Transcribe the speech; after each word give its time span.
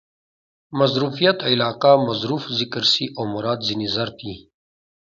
مظروفیت 0.79 1.37
علاقه؛ 1.51 1.91
مظروف 2.07 2.43
ذکر 2.59 2.83
سي 2.93 3.05
او 3.17 3.23
مراد 3.33 3.59
ځني 3.67 3.87
ظرف 3.95 4.17
يي. 4.27 4.37